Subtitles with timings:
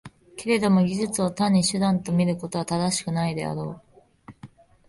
[0.35, 4.01] けれども技術を単に手段と見ることは正しくないであろう。